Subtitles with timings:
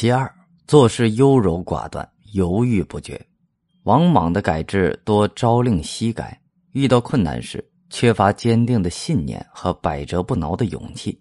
[0.00, 0.32] 其二，
[0.68, 3.20] 做事优柔寡断，犹豫不决。
[3.82, 6.40] 王莽的改制多朝令夕改，
[6.70, 11.20] 遇到困难时缺乏坚定的信念和百折不挠的勇气。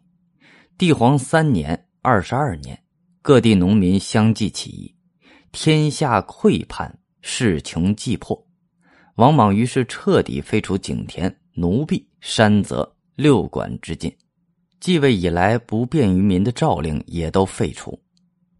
[0.77, 2.79] 帝皇三年（二十二年），
[3.23, 4.95] 各地农民相继起义，
[5.51, 8.39] 天下溃叛，势穷计破。
[9.15, 14.15] 王莽于是彻底废除井田、奴婢、山泽、六管之禁，
[14.79, 17.99] 继位以来不便于民的诏令也都废除。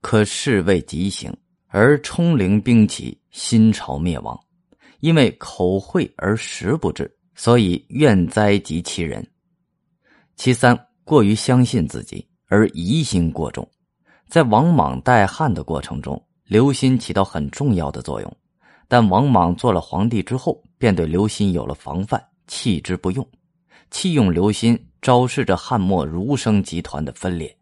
[0.01, 1.35] 可事未及行，
[1.67, 4.39] 而冲陵兵起，新朝灭亡。
[4.99, 9.25] 因为口惠而实不至，所以怨哉及其人。
[10.35, 13.67] 其三，过于相信自己而疑心过重。
[14.27, 18.37] 在王莽代汉的过程中，刘歆起到很重要的作用。
[18.87, 23.27] 但王莽做了皇帝之后，便对刘歆有了防范，弃之不用。
[23.91, 27.55] 弃用刘歆，昭示着汉末儒生集团的分裂。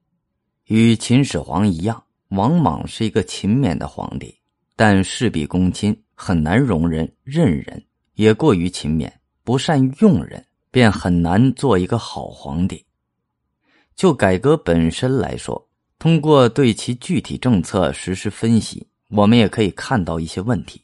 [0.68, 2.02] 与秦始皇一样。
[2.30, 4.36] 王莽是一个勤勉的皇帝，
[4.76, 7.84] 但事必躬亲，很难容人任人，
[8.16, 9.12] 也过于勤勉，
[9.44, 12.84] 不善用人，便很难做一个好皇帝。
[13.96, 20.84] 就改革本身来说，通过对其具体政策实施分析，我们也可以看到一些问题。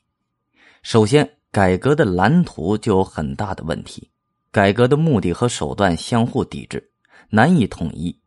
[0.83, 4.09] 首先，改革的蓝图就有很大的问题，
[4.51, 6.91] 改革的目的和手段相互抵制，
[7.29, 8.17] 难以统一。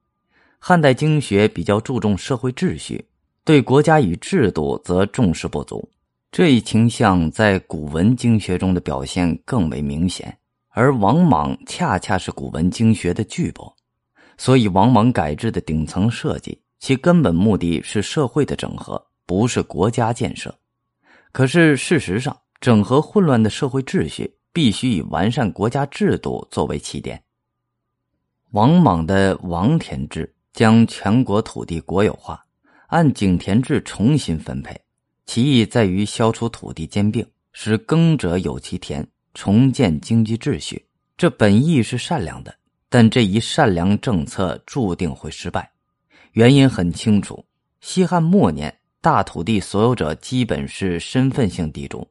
[0.67, 3.07] 汉代经学比较注重社会秩序。
[3.45, 5.87] 对国家与制度则重视不足，
[6.33, 10.39] 这一倾向在古文经学中的表现更为明显。
[10.71, 13.71] 而王莽恰恰是古文经学的巨擘，
[14.39, 20.55] 所以王莽改制的顶层设计，其根本目的是社会的整合，不是国家建设。
[21.31, 27.23] 可是事实上，整合混乱的社会秩序，必须以完善国家制度作为起点。
[28.53, 32.43] 王莽的王田制将全国土地国有化。
[32.87, 34.81] 按井田制重新分配，
[35.27, 40.87] 其意在于消除土地兼并，使耕者有其田，重建经济秩序。
[41.17, 42.55] 这本意是善良的，
[42.89, 45.69] 但这一善良政策注定会失败。
[46.33, 47.45] 原因很清楚：
[47.81, 52.07] 西汉末年，大土地所有者基本是身份性地主，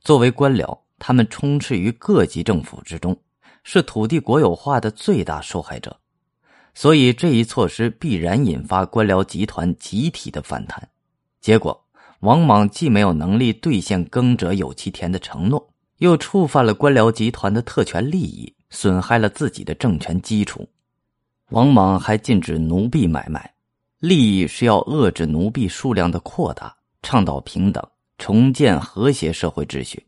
[0.00, 3.16] 作为官僚，他们充斥于各级政府之中，
[3.64, 5.98] 是土地国有化的最大受害者。
[6.76, 10.86] 所以这一措施必然引发官僚集团集体的反弹，
[11.40, 11.86] 结果
[12.20, 20.68] 王莽既没有能力兑现“耕者有其田”的承诺，又触犯了官僚集团的特权利益，损害了自己的政权基础。
[21.48, 23.54] 王莽还禁止奴婢买卖，
[24.00, 27.82] 利益是要遏制奴婢数量的扩大，倡导平等，
[28.18, 30.04] 重建和谐社会秩序。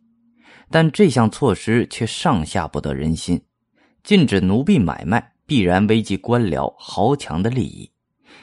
[0.70, 3.40] 但这项措施却上下不得人心，
[4.04, 5.32] 禁止奴婢买卖。
[5.48, 7.90] 必然危及官僚豪强的利益，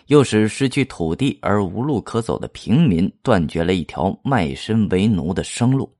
[0.07, 5.94] 又使失去土地而无路可走的平民断绝了一条卖身为奴的生路。